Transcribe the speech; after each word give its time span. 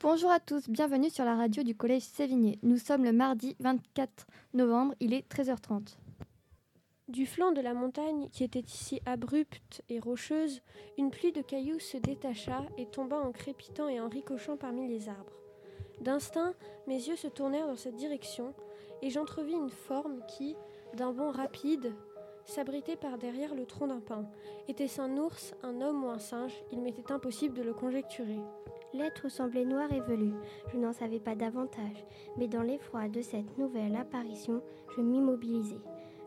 Bonjour 0.00 0.30
à 0.30 0.40
tous, 0.40 0.70
bienvenue 0.70 1.10
sur 1.10 1.24
la 1.24 1.36
radio 1.36 1.62
du 1.62 1.74
Collège 1.74 2.02
Sévigné. 2.02 2.58
Nous 2.62 2.78
sommes 2.78 3.04
le 3.04 3.12
mardi 3.12 3.54
24 3.60 4.26
novembre, 4.54 4.94
il 5.00 5.12
est 5.12 5.30
13h30. 5.30 5.96
Du 7.08 7.26
flanc 7.26 7.52
de 7.52 7.60
la 7.60 7.74
montagne, 7.74 8.28
qui 8.30 8.42
était 8.42 8.60
ici 8.60 9.00
abrupte 9.04 9.82
et 9.90 10.00
rocheuse, 10.00 10.62
une 10.96 11.10
pluie 11.10 11.32
de 11.32 11.42
cailloux 11.42 11.78
se 11.78 11.98
détacha 11.98 12.64
et 12.78 12.86
tomba 12.86 13.18
en 13.18 13.32
crépitant 13.32 13.88
et 13.88 14.00
en 14.00 14.08
ricochant 14.08 14.56
parmi 14.56 14.88
les 14.88 15.08
arbres. 15.08 15.45
D'instinct, 16.00 16.54
mes 16.86 16.96
yeux 16.96 17.16
se 17.16 17.28
tournèrent 17.28 17.66
dans 17.66 17.76
cette 17.76 17.96
direction, 17.96 18.54
et 19.02 19.10
j'entrevis 19.10 19.54
une 19.54 19.70
forme 19.70 20.20
qui, 20.36 20.56
d'un 20.94 21.12
bond 21.12 21.30
rapide, 21.30 21.94
s'abritait 22.44 22.96
par 22.96 23.18
derrière 23.18 23.54
le 23.54 23.66
tronc 23.66 23.88
d'un 23.88 24.00
pin. 24.00 24.24
Était-ce 24.68 25.00
un 25.00 25.16
ours, 25.16 25.54
un 25.62 25.80
homme 25.80 26.04
ou 26.04 26.08
un 26.08 26.18
singe? 26.18 26.54
Il 26.70 26.80
m'était 26.80 27.12
impossible 27.12 27.56
de 27.56 27.62
le 27.62 27.74
conjecturer. 27.74 28.38
L'être 28.94 29.28
semblait 29.28 29.64
noir 29.64 29.92
et 29.92 30.00
velu. 30.00 30.32
Je 30.72 30.78
n'en 30.78 30.92
savais 30.92 31.18
pas 31.18 31.34
davantage, 31.34 32.06
mais 32.36 32.46
dans 32.46 32.62
l'effroi 32.62 33.08
de 33.08 33.20
cette 33.20 33.58
nouvelle 33.58 33.96
apparition, 33.96 34.62
je 34.96 35.02
m'immobilisai. 35.02 35.78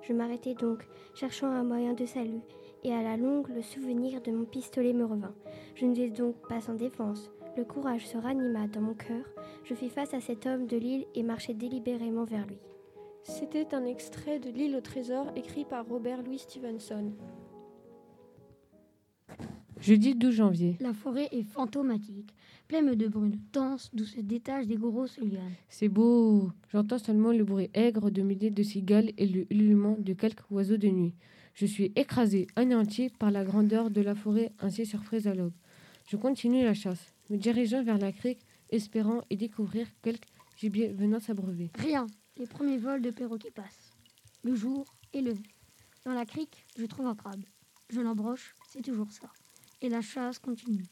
Je 0.01 0.13
m'arrêtai 0.13 0.55
donc, 0.55 0.87
cherchant 1.13 1.47
un 1.47 1.63
moyen 1.63 1.93
de 1.93 2.05
salut, 2.05 2.41
et 2.83 2.93
à 2.93 3.01
la 3.01 3.17
longue 3.17 3.49
le 3.49 3.61
souvenir 3.61 4.21
de 4.21 4.31
mon 4.31 4.45
pistolet 4.45 4.93
me 4.93 5.05
revint. 5.05 5.33
Je 5.75 5.85
n'étais 5.85 6.09
donc 6.09 6.35
pas 6.47 6.61
sans 6.61 6.75
défense. 6.75 7.31
Le 7.57 7.63
courage 7.65 8.07
se 8.07 8.17
ranima 8.17 8.67
dans 8.67 8.81
mon 8.81 8.93
cœur. 8.93 9.25
Je 9.63 9.73
fis 9.73 9.89
face 9.89 10.13
à 10.13 10.21
cet 10.21 10.45
homme 10.45 10.67
de 10.67 10.77
l'île 10.77 11.05
et 11.15 11.23
marchai 11.23 11.53
délibérément 11.53 12.23
vers 12.23 12.45
lui. 12.47 12.59
C'était 13.23 13.75
un 13.75 13.85
extrait 13.85 14.39
de 14.39 14.49
L'île 14.49 14.75
au 14.75 14.81
trésor 14.81 15.27
écrit 15.35 15.65
par 15.65 15.85
Robert 15.87 16.23
Louis 16.23 16.39
Stevenson. 16.39 17.11
Jeudi 19.79 20.15
12 20.15 20.33
janvier. 20.33 20.77
La 20.81 20.93
forêt 20.93 21.29
est 21.31 21.43
fantomatique, 21.43 22.33
pleine 22.67 22.95
de 22.95 23.07
brunes 23.07 23.39
denses 23.53 23.89
d'où 23.93 24.03
se 24.03 24.19
détachent 24.19 24.67
des 24.67 24.75
grosses 24.75 25.17
lianes. 25.19 25.53
C'est 25.69 25.87
beau. 25.87 26.51
J'entends 26.69 26.97
seulement 26.97 27.31
le 27.31 27.45
bruit 27.45 27.69
aigre 27.73 28.09
de 28.09 28.21
milliers 28.21 28.49
de 28.49 28.63
cigales 28.63 29.11
et 29.17 29.25
le 29.25 29.45
ululement 29.53 29.95
de 29.99 30.13
quelques 30.13 30.49
oiseaux 30.51 30.77
de 30.77 30.89
nuit. 30.89 31.15
Je 31.53 31.65
suis 31.65 31.93
écrasé, 31.95 32.47
anéanti 32.55 33.09
par 33.19 33.31
la 33.31 33.43
grandeur 33.43 33.89
de 33.89 34.01
la 34.01 34.15
forêt 34.15 34.51
ainsi 34.59 34.85
surprise 34.85 35.27
à 35.27 35.33
l'aube. 35.33 35.53
Je 36.07 36.17
continue 36.17 36.63
la 36.63 36.73
chasse, 36.73 37.13
me 37.29 37.37
dirigeant 37.37 37.83
vers 37.83 37.97
la 37.97 38.11
crique, 38.11 38.45
espérant 38.69 39.21
y 39.29 39.37
découvrir 39.37 39.87
quelques 40.01 40.27
gibier 40.57 40.89
venant 40.89 41.19
s'abreuver. 41.19 41.71
Rien, 41.75 42.05
les 42.37 42.45
premiers 42.45 42.77
vols 42.77 43.01
de 43.01 43.11
perroquets 43.11 43.51
passent. 43.51 43.95
Le 44.43 44.55
jour 44.55 44.85
est 45.13 45.21
levé. 45.21 45.43
Dans 46.05 46.13
la 46.13 46.25
crique, 46.25 46.65
je 46.77 46.85
trouve 46.85 47.07
un 47.07 47.15
crabe. 47.15 47.43
Je 47.89 48.01
l'embroche, 48.01 48.53
c'est 48.69 48.81
toujours 48.81 49.11
ça. 49.11 49.29
Et 49.81 49.89
la 49.89 50.01
chasse 50.01 50.39
continue. 50.39 50.85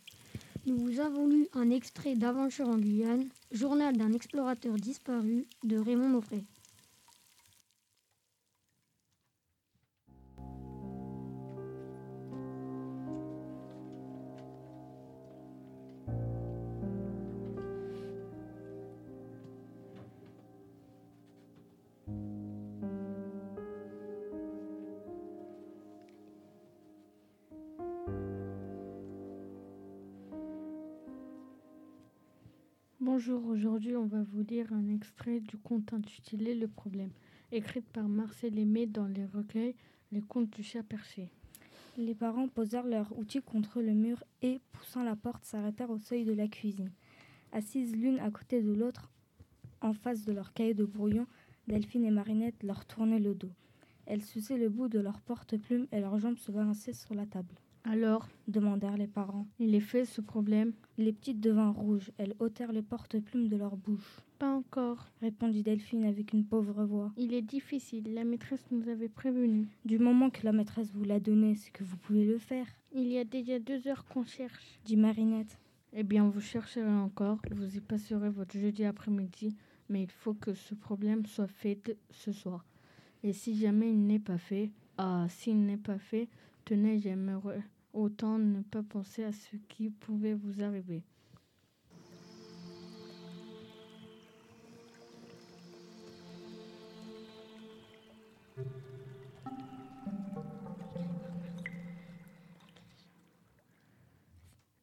Nous 0.65 0.77
vous 0.77 0.99
avons 0.99 1.27
lu 1.27 1.47
un 1.53 1.69
extrait 1.69 2.15
d'Aventure 2.15 2.69
en 2.69 2.77
Guyane, 2.77 3.27
journal 3.51 3.95
d'un 3.95 4.13
explorateur 4.13 4.75
disparu 4.75 5.45
de 5.63 5.77
Raymond 5.77 6.09
Moffret. 6.09 6.43
Bonjour, 33.19 33.47
aujourd'hui 33.47 33.95
on 33.95 34.05
va 34.05 34.21
vous 34.21 34.43
lire 34.43 34.71
un 34.71 34.89
extrait 34.89 35.39
du 35.39 35.57
conte 35.57 35.91
intitulé 35.91 36.53
Le 36.53 36.67
problème, 36.67 37.09
écrit 37.51 37.81
par 37.81 38.07
Marcel 38.07 38.59
Aimé 38.59 38.85
dans 38.85 39.07
les 39.07 39.25
recueils 39.25 39.73
Les 40.11 40.21
contes 40.21 40.51
du 40.51 40.61
chat 40.61 40.83
perché. 40.83 41.31
Les 41.97 42.13
parents 42.13 42.47
posèrent 42.47 42.85
leurs 42.85 43.17
outils 43.17 43.41
contre 43.41 43.81
le 43.81 43.95
mur 43.95 44.23
et, 44.43 44.59
poussant 44.71 45.01
la 45.01 45.15
porte, 45.15 45.45
s'arrêtèrent 45.45 45.89
au 45.89 45.97
seuil 45.97 46.25
de 46.25 46.33
la 46.33 46.47
cuisine. 46.47 46.91
Assises 47.53 47.95
l'une 47.95 48.19
à 48.19 48.29
côté 48.29 48.61
de 48.61 48.71
l'autre, 48.71 49.09
en 49.81 49.93
face 49.93 50.23
de 50.23 50.31
leur 50.31 50.53
cahier 50.53 50.75
de 50.75 50.85
brouillon, 50.85 51.25
Delphine 51.67 52.05
et 52.05 52.11
Marinette 52.11 52.61
leur 52.61 52.85
tournaient 52.85 53.17
le 53.17 53.33
dos. 53.33 53.51
Elles 54.05 54.23
suçaient 54.23 54.59
le 54.59 54.69
bout 54.69 54.89
de 54.89 54.99
leur 54.99 55.21
porte-plume 55.21 55.87
et 55.91 56.01
leurs 56.01 56.19
jambes 56.19 56.37
se 56.37 56.51
balançaient 56.51 56.93
sur 56.93 57.15
la 57.15 57.25
table. 57.25 57.55
Alors, 57.89 58.27
demandèrent 58.49 58.97
les 58.97 59.07
parents. 59.07 59.47
il 59.59 59.73
est 59.73 59.79
fait 59.79 60.03
ce 60.03 60.19
problème 60.19 60.73
Les 60.97 61.13
petites 61.13 61.39
devinrent 61.39 61.73
rouges. 61.75 62.11
Elles 62.17 62.35
ôtèrent 62.39 62.73
les 62.73 62.81
porte-plumes 62.81 63.47
de 63.47 63.55
leur 63.55 63.77
bouche. 63.77 64.19
Pas 64.39 64.53
encore. 64.53 65.07
Répondit 65.21 65.63
Delphine 65.63 66.03
avec 66.03 66.33
une 66.33 66.43
pauvre 66.43 66.83
voix. 66.83 67.13
Il 67.15 67.33
est 67.33 67.41
difficile, 67.41 68.13
la 68.13 68.25
maîtresse 68.25 68.65
nous 68.71 68.89
avait 68.89 69.07
prévenu. 69.07 69.67
Du 69.85 69.99
moment 69.99 70.29
que 70.29 70.43
la 70.43 70.51
maîtresse 70.51 70.91
vous 70.93 71.05
l'a 71.05 71.21
donné, 71.21 71.55
c'est 71.55 71.71
que 71.71 71.85
vous 71.85 71.95
pouvez 71.97 72.25
le 72.25 72.37
faire, 72.37 72.67
Il 72.93 73.07
y 73.07 73.17
a 73.17 73.23
déjà 73.23 73.57
deux 73.57 73.87
heures 73.87 74.05
qu'on 74.05 74.25
cherche. 74.25 74.79
dit 74.83 74.97
Marinette. 74.97 75.57
Eh 75.93 76.03
bien, 76.03 76.27
vous 76.27 76.41
chercherez 76.41 76.85
encore, 76.91 77.39
vous 77.51 77.77
y 77.77 77.79
passerez 77.79 78.29
votre 78.29 78.57
jeudi 78.57 78.83
après-midi, 78.83 79.55
mais 79.87 80.03
il 80.03 80.11
faut 80.11 80.33
que 80.33 80.53
ce 80.53 80.75
problème 80.75 81.25
soit 81.25 81.47
fait 81.47 81.97
ce 82.11 82.33
soir. 82.33 82.65
Et 83.23 83.31
si 83.31 83.55
jamais 83.57 83.91
il 83.93 84.05
n'est 84.05 84.19
pas 84.19 84.37
fait, 84.37 84.71
ah, 84.97 85.25
s'il 85.29 85.65
n'est 85.65 85.77
pas 85.77 85.97
fait, 85.97 86.27
tenez, 86.65 86.99
j'aimerais 86.99 87.63
autant 87.97 88.37
ne 88.37 88.61
pas 88.61 88.83
penser 88.83 89.23
à 89.23 89.31
ce 89.31 89.57
qui 89.69 89.89
pouvait 89.89 90.35
vous 90.35 90.61
arriver. 90.61 91.03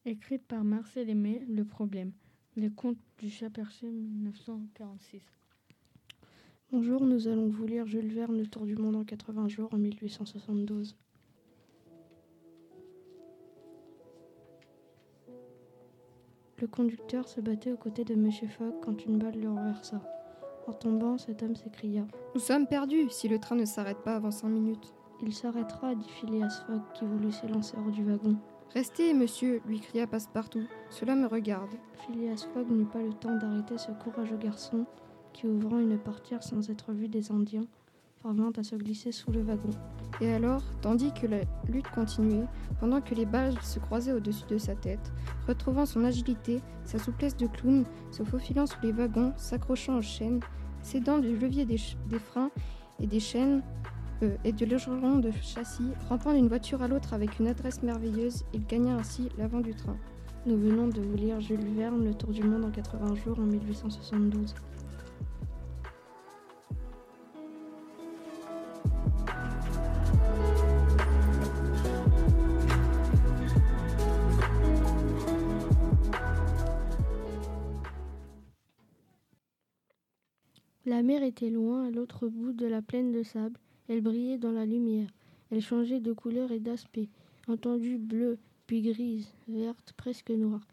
Écrite 0.07 0.45
par 0.45 0.63
Marcel 0.63 1.09
Aimé, 1.09 1.43
Le 1.49 1.63
problème. 1.63 2.11
Les 2.55 2.69
contes 2.69 2.97
du 3.17 3.29
chat 3.29 3.49
perché 3.49 3.89
1946. 3.89 5.21
Bonjour, 6.71 7.05
nous 7.05 7.27
allons 7.27 7.47
vous 7.47 7.65
lire 7.65 7.87
Jules 7.87 8.13
Verne, 8.13 8.37
Le 8.37 8.47
Tour 8.47 8.65
du 8.65 8.75
Monde 8.75 8.97
en 8.97 9.03
80 9.03 9.47
jours 9.47 9.73
en 9.73 9.77
1872. 9.77 10.95
Le 16.65 16.71
conducteur 16.71 17.27
se 17.27 17.41
battait 17.41 17.71
aux 17.71 17.77
côtés 17.77 18.03
de 18.03 18.15
Monsieur 18.15 18.47
Fogg 18.47 18.73
quand 18.81 19.05
une 19.05 19.19
balle 19.19 19.39
le 19.39 19.49
renversa. 19.51 20.01
En 20.65 20.73
tombant, 20.73 21.19
cet 21.19 21.43
homme 21.43 21.55
s'écria. 21.55 22.07
Nous 22.33 22.41
sommes 22.41 22.65
perdus 22.65 23.07
si 23.11 23.27
le 23.27 23.37
train 23.37 23.55
ne 23.55 23.65
s'arrête 23.65 23.99
pas 23.99 24.15
avant 24.15 24.31
cinq 24.31 24.47
minutes. 24.47 24.95
Il 25.21 25.31
s'arrêtera, 25.31 25.93
dit 25.93 26.09
Phileas 26.09 26.63
Fogg 26.65 26.81
qui 26.95 27.05
voulut 27.05 27.31
s'élancer 27.31 27.77
hors 27.77 27.91
du 27.91 28.03
wagon. 28.03 28.35
Restez, 28.73 29.13
monsieur, 29.13 29.61
lui 29.67 29.79
cria 29.79 30.07
Passepartout. 30.07 30.63
Cela 30.89 31.13
me 31.13 31.27
regarde. 31.27 31.69
Phileas 32.07 32.47
Fogg 32.51 32.67
n'eut 32.71 32.85
pas 32.85 33.03
le 33.03 33.13
temps 33.13 33.35
d'arrêter 33.35 33.77
ce 33.77 33.91
courageux 34.03 34.37
garçon 34.37 34.87
qui, 35.33 35.45
ouvrant 35.45 35.77
une 35.77 35.99
portière 35.99 36.41
sans 36.41 36.71
être 36.71 36.93
vu 36.93 37.07
des 37.07 37.31
Indiens, 37.31 37.67
parvint 38.25 38.51
à 38.57 38.63
se 38.63 38.75
glisser 38.75 39.11
sous 39.11 39.31
le 39.31 39.43
wagon. 39.43 39.69
Et 40.19 40.33
alors, 40.33 40.63
tandis 40.81 41.13
que 41.13 41.27
la 41.27 41.41
lutte 41.69 41.87
continuait, 41.93 42.47
pendant 42.79 42.99
que 42.99 43.13
les 43.13 43.27
balles 43.27 43.61
se 43.61 43.77
croisaient 43.77 44.13
au-dessus 44.13 44.47
de 44.49 44.57
sa 44.57 44.73
tête, 44.73 45.13
retrouvant 45.47 45.85
son 45.85 46.03
agilité, 46.03 46.59
sa 46.85 46.97
souplesse 46.97 47.37
de 47.37 47.45
clown, 47.45 47.85
se 48.09 48.23
faufilant 48.23 48.65
sous 48.65 48.79
les 48.81 48.91
wagons, 48.91 49.31
s'accrochant 49.37 49.99
aux 49.99 50.01
chaînes, 50.01 50.39
s'aidant 50.81 51.19
du 51.19 51.37
levier 51.37 51.65
des, 51.65 51.77
freins 52.17 52.49
et 52.99 53.05
des 53.05 53.19
chaînes 53.19 53.61
euh, 54.23 54.35
et 54.43 54.53
de 54.53 54.65
l'aileron 54.65 55.19
de 55.19 55.29
châssis, 55.43 55.91
rampant 56.09 56.33
d'une 56.33 56.47
voiture 56.47 56.81
à 56.81 56.87
l'autre 56.87 57.13
avec 57.13 57.37
une 57.37 57.47
adresse 57.47 57.83
merveilleuse, 57.83 58.43
il 58.55 58.65
gagna 58.65 58.95
ainsi 58.95 59.29
l'avant 59.37 59.59
du 59.59 59.75
train. 59.75 59.97
Nous 60.47 60.57
venons 60.57 60.87
de 60.87 60.99
vous 60.99 61.15
lire 61.15 61.39
Jules 61.41 61.75
Verne, 61.75 62.03
Le 62.03 62.15
Tour 62.15 62.31
du 62.31 62.41
Monde 62.41 62.65
en 62.65 62.71
80 62.71 63.13
jours 63.23 63.37
en 63.37 63.43
1872. 63.43 64.55
La 80.95 81.03
mer 81.03 81.23
était 81.23 81.49
loin, 81.49 81.87
à 81.87 81.91
l'autre 81.91 82.29
bout 82.29 82.53
de 82.53 82.65
la 82.65 82.81
plaine 82.81 83.11
de 83.11 83.21
sable. 83.21 83.59
Elle 83.89 83.99
brillait 83.99 84.37
dans 84.37 84.53
la 84.53 84.65
lumière. 84.65 85.09
Elle 85.51 85.59
changeait 85.59 85.99
de 85.99 86.13
couleur 86.13 86.53
et 86.53 86.61
d'aspect, 86.61 87.09
entendue 87.49 87.97
bleue, 87.97 88.37
puis 88.65 88.81
grise, 88.81 89.27
verte, 89.49 89.91
presque 89.97 90.29
noire. 90.29 90.65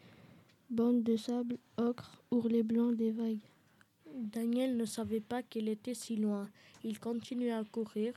Bande 0.70 1.02
de 1.02 1.16
sable, 1.16 1.58
ocre, 1.76 2.22
ourlet 2.30 2.62
blanc 2.62 2.92
des 2.92 3.10
vagues. 3.10 3.42
Daniel 4.14 4.76
ne 4.76 4.84
savait 4.84 5.18
pas 5.18 5.42
qu'elle 5.42 5.68
était 5.68 5.92
si 5.92 6.14
loin. 6.14 6.48
Il 6.84 7.00
continuait 7.00 7.50
à 7.50 7.64
courir, 7.64 8.14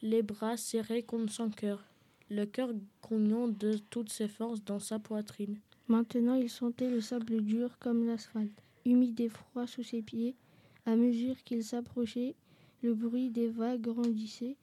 les 0.00 0.22
bras 0.22 0.56
serrés 0.56 1.02
contre 1.02 1.30
son 1.30 1.50
cœur, 1.50 1.84
le 2.30 2.46
cœur 2.46 2.70
grognant 3.02 3.48
de 3.48 3.76
toutes 3.90 4.10
ses 4.10 4.28
forces 4.28 4.64
dans 4.64 4.80
sa 4.80 4.98
poitrine. 4.98 5.58
Maintenant, 5.88 6.36
il 6.36 6.48
sentait 6.48 6.88
le 6.88 7.02
sable 7.02 7.42
dur 7.42 7.78
comme 7.80 8.06
l'asphalte, 8.06 8.62
humide 8.86 9.20
et 9.20 9.28
froid 9.28 9.66
sous 9.66 9.82
ses 9.82 10.00
pieds. 10.00 10.36
À 10.86 10.96
mesure 10.96 11.42
qu'il 11.44 11.64
s'approchait, 11.64 12.34
le 12.82 12.94
bruit 12.94 13.30
des 13.30 13.48
vagues 13.48 13.80
grandissait, 13.80 14.56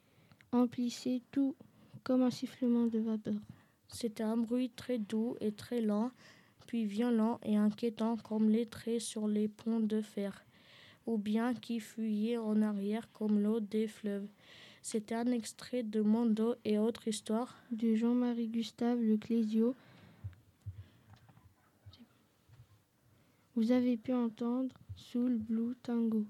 emplissait 0.52 1.20
tout 1.32 1.56
comme 2.04 2.22
un 2.22 2.30
sifflement 2.30 2.86
de 2.86 3.00
vapeur. 3.00 3.40
C'était 3.88 4.22
un 4.22 4.36
bruit 4.36 4.70
très 4.70 4.98
doux 4.98 5.36
et 5.40 5.52
très 5.52 5.80
lent, 5.80 6.12
puis 6.66 6.84
violent 6.84 7.40
et 7.44 7.56
inquiétant 7.56 8.16
comme 8.16 8.48
les 8.48 8.66
traits 8.66 9.00
sur 9.00 9.26
les 9.26 9.48
ponts 9.48 9.80
de 9.80 10.00
fer, 10.00 10.44
ou 11.06 11.18
bien 11.18 11.54
qui 11.54 11.80
fuyait 11.80 12.38
en 12.38 12.62
arrière 12.62 13.10
comme 13.12 13.40
l'eau 13.40 13.58
des 13.58 13.88
fleuves. 13.88 14.28
C'était 14.80 15.14
un 15.14 15.26
extrait 15.26 15.82
de 15.82 16.00
Mondo 16.00 16.54
et 16.64 16.78
autres 16.78 17.08
histoires 17.08 17.56
de 17.70 17.94
Jean-Marie 17.94 18.48
Gustave 18.48 19.00
Le 19.00 19.16
Clésio. 19.16 19.74
Vous 23.54 23.70
avez 23.70 23.96
pu 23.96 24.12
entendre 24.12 24.74
Soul 24.96 25.38
Blue 25.38 25.74
Tango. 25.82 26.26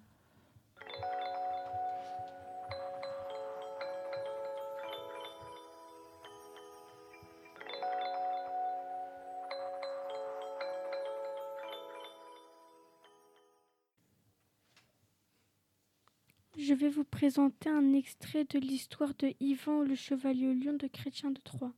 Je 16.59 16.75
vais 16.75 16.89
vous 16.89 17.05
présenter 17.05 17.69
un 17.69 17.93
extrait 17.93 18.45
de 18.45 18.59
l'histoire 18.59 19.15
de 19.19 19.33
Yvan 19.41 19.83
le 19.83 19.95
chevalier 19.95 20.55
lion 20.55 20.75
de 20.75 20.87
Chrétien 20.87 21.31
de 21.31 21.41
Troyes. 21.41 21.73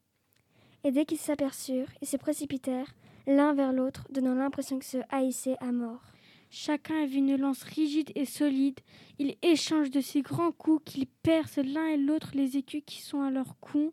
Et 0.84 0.92
dès 0.92 1.04
qu'ils 1.04 1.18
s'aperçurent, 1.18 1.90
ils 2.02 2.08
se 2.08 2.16
précipitèrent 2.16 2.94
l'un 3.26 3.54
vers 3.54 3.72
l'autre, 3.72 4.06
donnant 4.10 4.34
l'impression 4.34 4.78
que 4.78 4.84
se 4.84 4.98
haïssaient 5.10 5.56
à 5.60 5.72
mort. 5.72 6.13
Chacun 6.56 7.02
avait 7.02 7.16
une 7.16 7.34
lance 7.34 7.64
rigide 7.64 8.12
et 8.14 8.24
solide. 8.24 8.78
Ils 9.18 9.34
échangent 9.42 9.90
de 9.90 10.00
si 10.00 10.22
grands 10.22 10.52
coups 10.52 10.84
qu'ils 10.84 11.08
percent 11.08 11.58
l'un 11.58 11.88
et 11.88 11.96
l'autre 11.96 12.30
les 12.34 12.56
écus 12.56 12.84
qui 12.86 13.02
sont 13.02 13.22
à 13.22 13.30
leur 13.32 13.58
cou 13.58 13.92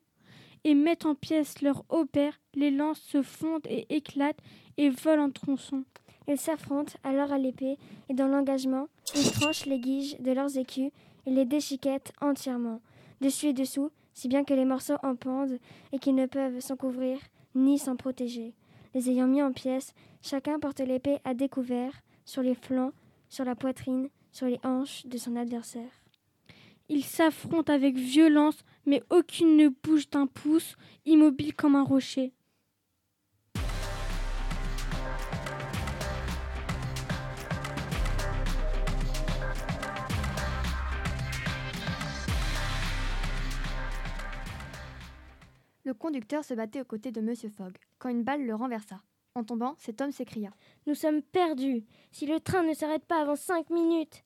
et 0.64 0.76
mettent 0.76 1.08
en 1.08 1.16
pièces 1.16 1.64
leurs 1.64 1.84
haubert. 1.90 2.40
Les 2.54 2.70
lances 2.70 3.02
se 3.02 3.24
fondent 3.24 3.66
et 3.66 3.88
éclatent 3.90 4.38
et 4.78 4.92
volent 4.92 5.24
en 5.24 5.32
tronçons. 5.32 5.86
Ils 6.28 6.38
s'affrontent 6.38 6.94
alors 7.04 7.32
à 7.32 7.40
l'épée 7.40 7.80
et 8.10 8.14
dans 8.14 8.28
l'engagement, 8.28 8.90
ils 9.16 9.32
tranchent 9.32 9.66
les 9.66 9.80
guiges 9.80 10.20
de 10.20 10.32
leurs 10.32 10.56
écus 10.56 10.92
et 11.26 11.32
les 11.32 11.46
déchiquettent 11.46 12.14
entièrement, 12.22 12.80
dessus 13.22 13.48
et 13.48 13.54
dessous, 13.54 13.90
si 14.14 14.28
bien 14.28 14.44
que 14.44 14.54
les 14.54 14.66
morceaux 14.66 14.98
en 15.02 15.16
pendent 15.16 15.58
et 15.94 15.98
qu'ils 15.98 16.14
ne 16.14 16.28
peuvent 16.28 16.60
s'en 16.60 16.76
couvrir 16.76 17.18
ni 17.56 17.80
s'en 17.80 17.96
protéger. 17.96 18.54
Les 18.94 19.10
ayant 19.10 19.28
mis 19.28 19.42
en 19.42 19.52
pièces, 19.52 19.96
chacun 20.22 20.60
porte 20.60 20.82
l'épée 20.82 21.18
à 21.24 21.34
découvert, 21.34 21.94
sur 22.32 22.44
les 22.44 22.56
flancs, 22.56 22.94
sur 23.28 23.44
la 23.44 23.56
poitrine, 23.56 24.08
sur 24.32 24.48
les 24.48 24.58
hanches 24.64 25.06
de 25.06 25.18
son 25.18 25.36
adversaire. 25.36 25.92
Ils 26.88 27.04
s'affrontent 27.04 27.74
avec 27.74 27.98
violence, 27.98 28.64
mais 28.86 29.04
aucune 29.10 29.58
ne 29.58 29.68
bouge 29.68 30.10
d'un 30.10 30.28
pouce, 30.28 30.78
immobile 31.06 31.54
comme 31.54 31.76
un 31.76 31.84
rocher. 31.84 32.32
Le 45.84 45.94
conducteur 45.94 46.46
se 46.46 46.54
battait 46.54 46.80
aux 46.80 46.86
côtés 46.86 47.12
de 47.12 47.20
Monsieur 47.20 47.50
Fogg, 47.50 47.76
quand 48.00 48.08
une 48.08 48.24
balle 48.24 48.46
le 48.46 48.56
renversa. 48.56 49.02
En 49.36 49.44
tombant, 49.44 49.76
cet 49.78 50.02
homme 50.02 50.12
s'écria. 50.12 50.52
Nous 50.88 50.96
sommes 50.96 51.22
perdus. 51.22 51.86
Si 52.12 52.26
le 52.26 52.40
train 52.40 52.64
ne 52.64 52.74
s'arrête 52.74 53.06
pas 53.06 53.22
avant 53.22 53.38
cinq 53.38 53.70
minutes, 53.70 54.24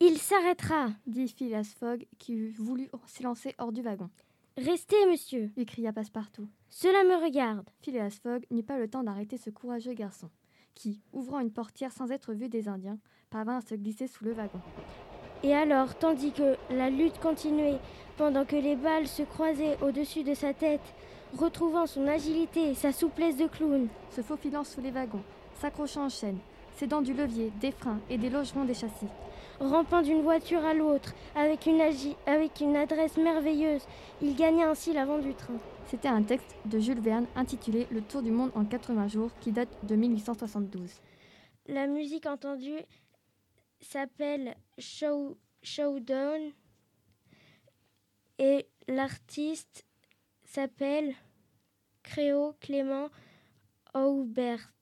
il 0.00 0.16
s'arrêtera, 0.16 0.90
dit 1.06 1.28
Phileas 1.28 1.74
Fogg, 1.78 2.06
qui 2.18 2.48
voulut 2.50 2.88
s'élancer 3.06 3.54
hors 3.58 3.72
du 3.72 3.82
wagon. 3.82 4.08
Restez, 4.56 5.06
monsieur, 5.10 5.50
lui 5.56 5.66
cria 5.66 5.92
Passepartout. 5.92 6.48
Cela 6.70 7.04
me 7.04 7.22
regarde. 7.22 7.68
Phileas 7.82 8.18
Fogg 8.22 8.46
n'eut 8.50 8.62
pas 8.62 8.78
le 8.78 8.88
temps 8.88 9.02
d'arrêter 9.02 9.36
ce 9.36 9.50
courageux 9.50 9.92
garçon, 9.92 10.30
qui, 10.74 11.02
ouvrant 11.12 11.40
une 11.40 11.52
portière 11.52 11.92
sans 11.92 12.10
être 12.10 12.32
vu 12.32 12.48
des 12.48 12.68
Indiens, 12.68 12.98
parvint 13.28 13.58
à 13.58 13.60
se 13.60 13.74
glisser 13.74 14.06
sous 14.06 14.24
le 14.24 14.32
wagon. 14.32 14.60
Et 15.42 15.54
alors, 15.54 15.96
tandis 15.96 16.32
que 16.32 16.56
la 16.70 16.90
lutte 16.90 17.20
continuait, 17.20 17.78
pendant 18.16 18.44
que 18.44 18.56
les 18.56 18.76
balles 18.76 19.06
se 19.06 19.22
croisaient 19.22 19.76
au-dessus 19.82 20.24
de 20.24 20.34
sa 20.34 20.54
tête, 20.54 20.94
retrouvant 21.36 21.86
son 21.86 22.06
agilité 22.06 22.70
et 22.70 22.74
sa 22.74 22.92
souplesse 22.92 23.36
de 23.36 23.46
clown, 23.46 23.88
se 24.10 24.22
faufilant 24.22 24.64
sous 24.64 24.80
les 24.80 24.90
wagons, 24.90 25.22
s'accrochant 25.54 26.06
en 26.06 26.08
chaîne, 26.08 26.38
s'aidant 26.76 27.02
du 27.02 27.12
levier, 27.12 27.52
des 27.60 27.72
freins 27.72 28.00
et 28.08 28.18
des 28.18 28.30
logerons 28.30 28.64
des 28.64 28.74
châssis, 28.74 29.08
rampant 29.60 30.02
d'une 30.02 30.22
voiture 30.22 30.64
à 30.64 30.74
l'autre, 30.74 31.14
avec 31.34 31.66
une, 31.66 31.80
avec 32.26 32.60
une 32.60 32.76
adresse 32.76 33.16
merveilleuse, 33.16 33.82
il 34.22 34.34
gagna 34.36 34.70
ainsi 34.70 34.92
l'avant 34.92 35.18
du 35.18 35.34
train. 35.34 35.58
C'était 35.86 36.08
un 36.08 36.22
texte 36.22 36.54
de 36.66 36.78
Jules 36.78 37.00
Verne 37.00 37.26
intitulé 37.34 37.86
Le 37.90 38.02
Tour 38.02 38.22
du 38.22 38.30
monde 38.30 38.50
en 38.54 38.64
80 38.64 39.08
jours 39.08 39.30
qui 39.40 39.52
date 39.52 39.70
de 39.84 39.96
1872. 39.96 40.90
La 41.66 41.86
musique 41.86 42.26
entendue 42.26 42.80
s'appelle 43.80 44.54
Show, 44.78 45.36
Showdown 45.62 46.52
et 48.38 48.66
l'artiste 48.86 49.87
s'appelle 50.48 51.14
Créo 52.02 52.54
Clément 52.60 53.10
Aubert. 53.94 54.72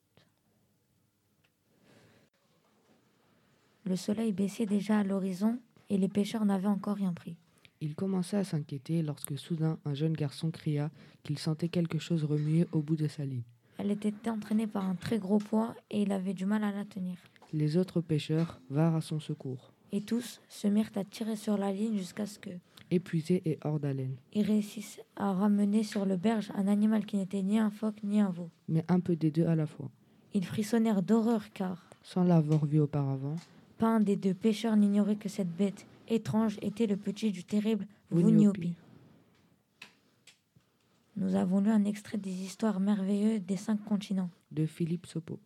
Le 3.84 3.96
soleil 3.96 4.32
baissait 4.32 4.66
déjà 4.66 5.00
à 5.00 5.04
l'horizon 5.04 5.58
et 5.90 5.98
les 5.98 6.08
pêcheurs 6.08 6.44
n'avaient 6.44 6.66
encore 6.68 6.96
rien 6.96 7.12
pris. 7.12 7.36
Il 7.80 7.94
commençait 7.94 8.38
à 8.38 8.44
s'inquiéter 8.44 9.02
lorsque 9.02 9.36
soudain 9.36 9.78
un 9.84 9.94
jeune 9.94 10.14
garçon 10.14 10.50
cria 10.50 10.90
qu'il 11.24 11.38
sentait 11.38 11.68
quelque 11.68 11.98
chose 11.98 12.24
remuer 12.24 12.66
au 12.72 12.80
bout 12.80 12.96
de 12.96 13.08
sa 13.08 13.24
ligne. 13.24 13.42
Elle 13.78 13.90
était 13.90 14.30
entraînée 14.30 14.66
par 14.66 14.88
un 14.88 14.94
très 14.94 15.18
gros 15.18 15.38
poids 15.38 15.74
et 15.90 16.02
il 16.02 16.12
avait 16.12 16.32
du 16.32 16.46
mal 16.46 16.64
à 16.64 16.72
la 16.72 16.84
tenir. 16.84 17.16
Les 17.52 17.76
autres 17.76 18.00
pêcheurs 18.00 18.60
vinrent 18.70 18.96
à 18.96 19.00
son 19.00 19.20
secours. 19.20 19.72
Et 19.92 20.00
tous 20.00 20.40
se 20.48 20.66
mirent 20.68 20.90
à 20.96 21.04
tirer 21.04 21.36
sur 21.36 21.56
la 21.56 21.72
ligne 21.72 21.96
jusqu'à 21.96 22.26
ce 22.26 22.38
que, 22.38 22.50
épuisés 22.90 23.42
et 23.44 23.58
hors 23.64 23.78
d'haleine, 23.80 24.16
ils 24.32 24.42
réussissent 24.42 25.00
à 25.16 25.32
ramener 25.32 25.82
sur 25.82 26.04
le 26.04 26.16
berge 26.16 26.50
un 26.54 26.66
animal 26.68 27.04
qui 27.06 27.16
n'était 27.16 27.42
ni 27.42 27.58
un 27.58 27.70
phoque 27.70 28.02
ni 28.02 28.20
un 28.20 28.30
veau. 28.30 28.50
mais 28.68 28.84
un 28.88 29.00
peu 29.00 29.16
des 29.16 29.30
deux 29.30 29.46
à 29.46 29.54
la 29.54 29.66
fois. 29.66 29.90
Ils 30.34 30.44
frissonnèrent 30.44 31.02
d'horreur 31.02 31.50
car 31.52 31.88
Sans 32.02 32.24
l'avoir 32.24 32.66
vu 32.66 32.80
auparavant, 32.80 33.36
pas 33.78 33.88
un 33.88 34.00
des 34.00 34.16
deux 34.16 34.34
pêcheurs 34.34 34.76
n'ignorait 34.76 35.16
que 35.16 35.28
cette 35.28 35.54
bête 35.56 35.86
étrange 36.08 36.58
était 36.62 36.86
le 36.86 36.96
petit 36.96 37.30
du 37.32 37.44
terrible. 37.44 37.86
Wuniopi. 38.12 38.74
Nous 41.16 41.34
avons 41.34 41.60
lu 41.60 41.70
un 41.70 41.84
extrait 41.84 42.18
des 42.18 42.30
histoires 42.42 42.78
merveilleuses 42.78 43.42
des 43.42 43.56
cinq 43.56 43.82
continents. 43.84 44.30
de 44.52 44.66
Philippe 44.66 45.06
Sopo. 45.06 45.38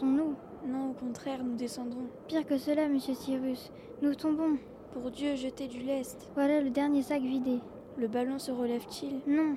Remontons-nous. 0.00 0.34
Non, 0.66 0.90
au 0.90 0.92
contraire, 0.92 1.42
nous 1.42 1.56
descendrons. 1.56 2.06
Pire 2.28 2.46
que 2.46 2.58
cela, 2.58 2.88
monsieur 2.88 3.14
Cyrus. 3.14 3.70
Nous 4.02 4.14
tombons. 4.14 4.58
Pour 4.92 5.10
Dieu, 5.10 5.34
jetez 5.36 5.66
du 5.66 5.80
lest. 5.80 6.28
Voilà 6.34 6.60
le 6.60 6.70
dernier 6.70 7.02
sac 7.02 7.22
vidé. 7.22 7.58
Le 7.98 8.06
ballon 8.08 8.38
se 8.38 8.50
relève-t-il? 8.50 9.20
Non, 9.32 9.56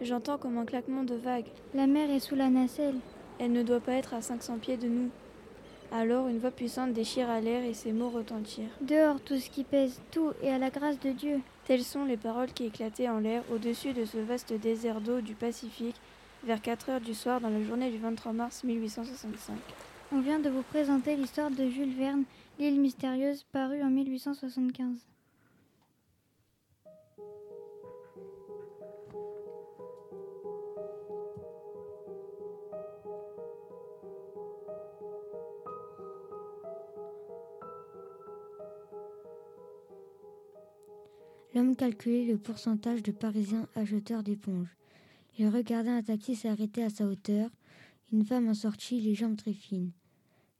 J'entends 0.00 0.38
comme 0.38 0.58
un 0.58 0.64
claquement 0.64 1.04
de 1.04 1.14
vagues. 1.14 1.50
la 1.72 1.86
mer 1.86 2.10
est 2.10 2.20
sous 2.20 2.34
la 2.34 2.50
nacelle. 2.50 2.96
Elle 3.38 3.52
ne 3.52 3.62
doit 3.62 3.80
pas 3.80 3.92
être 3.92 4.14
à 4.14 4.22
500 4.22 4.58
pieds 4.58 4.76
de 4.76 4.88
nous. 4.88 5.10
Alors 5.92 6.26
une 6.28 6.38
voix 6.38 6.50
puissante 6.50 6.92
déchira 6.92 7.40
l'air 7.40 7.62
et 7.62 7.74
ces 7.74 7.92
mots 7.92 8.10
retentirent. 8.10 8.76
Dehors 8.80 9.20
tout 9.20 9.36
ce 9.38 9.50
qui 9.50 9.62
pèse, 9.62 10.00
tout 10.10 10.32
est 10.42 10.50
à 10.50 10.58
la 10.58 10.70
grâce 10.70 10.98
de 10.98 11.10
Dieu. 11.10 11.40
Telles 11.66 11.84
sont 11.84 12.04
les 12.04 12.16
paroles 12.16 12.52
qui 12.52 12.66
éclataient 12.66 13.08
en 13.08 13.18
l'air 13.20 13.42
au-dessus 13.52 13.92
de 13.92 14.04
ce 14.04 14.18
vaste 14.18 14.52
désert 14.52 15.00
d'eau 15.00 15.20
du 15.20 15.34
Pacifique 15.34 15.96
vers 16.44 16.60
4 16.60 16.90
heures 16.90 17.00
du 17.00 17.14
soir 17.14 17.40
dans 17.40 17.48
la 17.48 17.62
journée 17.62 17.90
du 17.90 17.98
23 17.98 18.32
mars 18.32 18.64
1865. 18.64 19.56
On 20.12 20.20
vient 20.20 20.38
de 20.38 20.50
vous 20.50 20.62
présenter 20.62 21.16
l'histoire 21.16 21.50
de 21.50 21.68
Jules 21.68 21.94
Verne, 21.94 22.24
L'île 22.58 22.80
mystérieuse, 22.80 23.44
parue 23.50 23.82
en 23.82 23.90
1875. 23.90 25.06
L'homme 41.54 41.76
calculait 41.76 42.24
le 42.24 42.36
pourcentage 42.36 43.02
de 43.02 43.12
Parisiens 43.12 43.66
acheteurs 43.76 44.22
d'éponges. 44.22 44.76
Il 45.36 45.48
regardait 45.48 45.90
un 45.90 46.02
taxi 46.02 46.36
s'arrêter 46.36 46.84
à 46.84 46.90
sa 46.90 47.06
hauteur, 47.06 47.50
une 48.12 48.24
femme 48.24 48.48
en 48.48 48.54
sortie, 48.54 49.00
les 49.00 49.14
jambes 49.16 49.36
très 49.36 49.52
fines, 49.52 49.90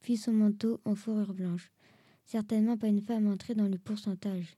puis 0.00 0.16
son 0.16 0.33
manteau 0.33 0.81
en 0.85 0.97
fourrure 0.97 1.33
blanche. 1.33 1.71
Certainement 2.25 2.76
pas 2.76 2.88
une 2.88 3.00
femme 3.02 3.28
entrée 3.28 3.54
dans 3.54 3.69
le 3.69 3.78
pourcentage. 3.78 4.57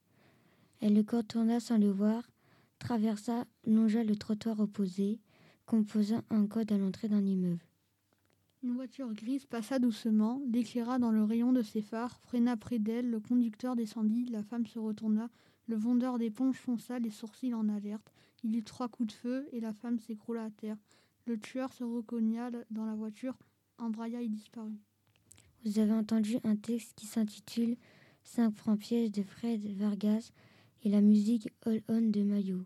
Elle 0.80 0.94
le 0.94 1.02
contourna 1.02 1.60
sans 1.60 1.76
le 1.76 1.90
voir, 1.90 2.30
traversa, 2.78 3.46
longea 3.66 4.04
le 4.04 4.16
trottoir 4.16 4.60
opposé, 4.60 5.20
composa 5.66 6.22
un 6.30 6.46
code 6.46 6.72
à 6.72 6.78
l'entrée 6.78 7.08
d'un 7.08 7.24
immeuble. 7.24 7.64
Une 8.62 8.72
voiture 8.72 9.12
grise 9.12 9.44
passa 9.44 9.78
doucement, 9.78 10.40
l'éclaira 10.50 10.98
dans 10.98 11.10
le 11.10 11.24
rayon 11.24 11.52
de 11.52 11.62
ses 11.62 11.82
phares, 11.82 12.18
freina 12.20 12.56
près 12.56 12.78
d'elle, 12.78 13.10
le 13.10 13.20
conducteur 13.20 13.76
descendit, 13.76 14.24
la 14.26 14.42
femme 14.42 14.66
se 14.66 14.78
retourna, 14.78 15.28
le 15.66 15.76
vendeur 15.76 16.18
d'éponges 16.18 16.56
fonça 16.56 16.98
les 16.98 17.10
sourcils 17.10 17.54
en 17.54 17.68
alerte. 17.68 18.12
Il 18.46 18.54
eut 18.54 18.62
trois 18.62 18.88
coups 18.88 19.08
de 19.08 19.12
feu 19.12 19.48
et 19.50 19.58
la 19.58 19.72
femme 19.72 19.98
s'écroula 19.98 20.44
à 20.44 20.50
terre. 20.50 20.76
Le 21.24 21.36
tueur 21.36 21.72
se 21.72 21.82
recogna 21.82 22.52
dans 22.70 22.84
la 22.84 22.94
voiture, 22.94 23.36
embraya 23.76 24.22
et 24.22 24.28
disparut. 24.28 24.78
Vous 25.64 25.80
avez 25.80 25.92
entendu 25.92 26.38
un 26.44 26.54
texte 26.54 26.92
qui 26.94 27.06
s'intitule 27.06 27.76
5 28.22 28.52
francs 28.52 28.78
pièges 28.78 29.10
de 29.10 29.24
Fred 29.24 29.66
Vargas 29.76 30.30
et 30.84 30.88
la 30.88 31.00
musique 31.00 31.48
All 31.62 31.82
On 31.88 32.00
de 32.00 32.22
Mayo. 32.22 32.64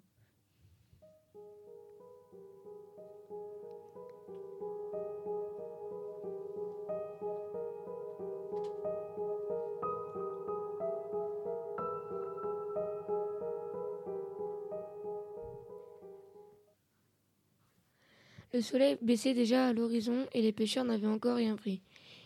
Le 18.52 18.60
soleil 18.60 18.98
baissait 19.00 19.34
déjà 19.34 19.68
à 19.68 19.72
l'horizon 19.72 20.26
et 20.32 20.42
les 20.42 20.50
pêcheurs 20.50 20.84
n'avaient 20.84 21.06
encore 21.06 21.36
rien 21.36 21.54
pris. 21.54 21.82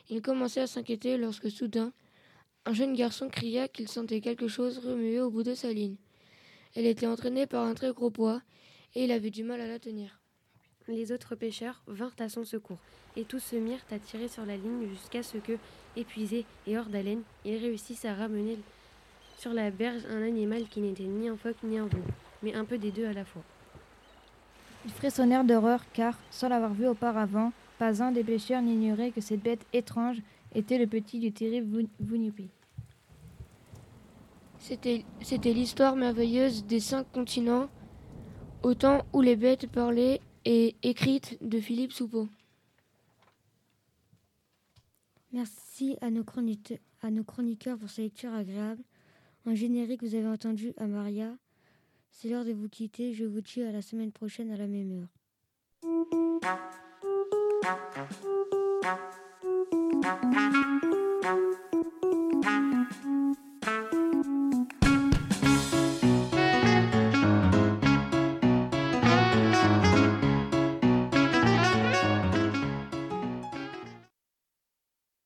Ils 0.09 0.23
commençaient 0.23 0.63
à 0.63 0.67
s'inquiéter 0.67 1.19
lorsque 1.19 1.51
soudain, 1.51 1.93
un 2.65 2.73
jeune 2.73 2.95
garçon 2.95 3.29
cria 3.29 3.69
qu'il 3.69 3.89
sentait 3.89 4.23
quelque 4.23 4.49
chose 4.49 4.79
remuer 4.79 5.21
au 5.21 5.31
bout 5.31 5.43
de 5.43 5.55
sa 5.55 5.71
ligne. 5.71 5.97
Elle 6.75 6.87
était 6.87 7.07
entraînée 7.07 7.47
par 7.47 7.65
un 7.67 7.75
très 7.75 7.93
gros 7.93 8.11
poids 8.11 8.41
et 8.95 9.05
il 9.05 9.13
avait 9.13 9.31
du 9.31 9.45
mal 9.45 9.61
à 9.61 9.67
la 9.67 9.79
tenir. 9.79 10.21
Les 10.89 11.13
autres 11.13 11.35
pêcheurs 11.35 11.83
vinrent 11.87 12.17
à 12.19 12.31
son 12.31 12.45
secours 12.45 12.81
et 13.17 13.25
tous 13.25 13.41
se 13.41 13.57
mirent 13.57 13.85
à 13.91 13.99
tirer 13.99 14.29
sur 14.29 14.47
la 14.47 14.57
ligne 14.57 14.89
jusqu'à 14.89 15.23
ce 15.23 15.37
que, 15.37 15.59
épuisés 15.95 16.47
et 16.67 16.79
hors 16.79 16.87
d'haleine, 16.87 17.23
ils 17.45 17.59
réussissent 17.59 18.07
à 18.07 18.15
ramener 18.15 18.59
sur 19.39 19.53
la 19.53 19.71
berge 19.71 20.07
un 20.09 20.23
animal 20.23 20.69
qui 20.69 20.81
n'était 20.81 21.05
ni 21.05 21.29
un 21.29 21.37
phoque 21.37 21.63
ni 21.63 21.79
un 21.79 21.87
veau, 21.87 22.03
mais 22.43 22.55
un 22.55 22.65
peu 22.65 22.79
des 22.79 22.91
deux 22.91 23.07
à 23.07 23.13
la 23.13 23.25
fois. 23.25 23.45
Ils 24.85 24.93
frissonnèrent 24.93 25.45
d'horreur 25.45 25.85
car, 25.93 26.19
sans 26.31 26.49
l'avoir 26.49 26.75
vu 26.75 26.87
auparavant, 26.87 27.53
pas 27.79 28.03
un 28.03 28.13
des 28.13 28.23
pêcheurs 28.23 28.63
n'ignorait 28.63 29.11
que 29.11 29.21
cette 29.21 29.43
bête 29.43 29.67
étrange 29.73 30.23
était 30.55 30.79
le 30.79 30.87
petit 30.87 31.19
du 31.19 31.33
terrible 31.33 31.89
Vunipi. 32.01 32.49
C'était 34.59 35.53
l'histoire 35.53 35.97
merveilleuse 35.97 36.65
des 36.65 36.81
cinq 36.81 37.11
continents, 37.13 37.69
au 38.63 38.75
temps 38.75 39.05
où 39.13 39.21
les 39.21 39.37
bêtes 39.37 39.67
parlaient 39.71 40.21
et 40.45 40.75
écrites 40.83 41.37
de 41.43 41.61
Philippe 41.61 41.93
Soupeau. 41.93 42.29
Merci 45.33 45.97
à 46.01 46.11
nos, 46.11 46.25
à 47.03 47.11
nos 47.11 47.25
chroniqueurs 47.25 47.77
pour 47.77 47.91
cette 47.91 48.05
lecture 48.05 48.33
agréable. 48.33 48.83
En 49.47 49.55
générique, 49.55 50.03
vous 50.03 50.15
avez 50.15 50.29
entendu 50.29 50.73
à 50.79 50.87
Maria, 50.87 51.37
c'est 52.15 52.29
l'heure 52.29 52.45
de 52.45 52.53
vous 52.53 52.69
quitter. 52.69 53.13
Je 53.13 53.25
vous 53.25 53.41
dis 53.41 53.63
à 53.63 53.73
la 53.73 53.83
semaine 53.83 54.13
prochaine 54.13 54.51
à 54.53 54.57
la 54.57 54.69
même 54.69 54.93
heure. 54.93 55.09